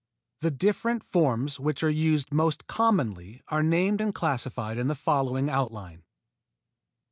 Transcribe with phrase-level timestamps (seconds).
[0.39, 5.47] The different forms which are used most commonly are named and classified in the following
[5.47, 6.03] outline: _A.